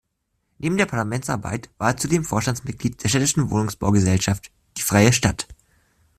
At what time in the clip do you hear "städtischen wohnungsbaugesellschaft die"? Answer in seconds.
3.09-4.81